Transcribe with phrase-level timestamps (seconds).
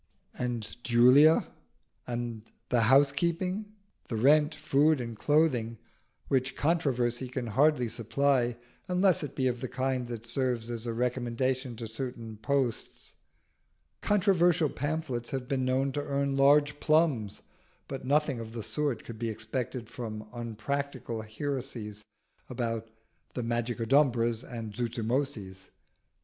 [0.35, 1.45] And Julia?
[2.07, 3.71] And the housekeeping?
[4.07, 5.77] the rent, food, and clothing,
[6.27, 10.93] which controversy can hardly supply unless it be of the kind that serves as a
[10.95, 13.13] recommendation to certain posts.
[14.01, 17.43] Controversial pamphlets have been known to earn large plums;
[17.87, 22.03] but nothing of the sort could be expected from unpractical heresies
[22.49, 22.89] about
[23.35, 25.69] the Magicodumbras and Zuzumotzis.